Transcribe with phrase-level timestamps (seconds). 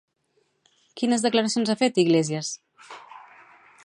[1.01, 2.53] Quines declaracions ha fet, Iglesias?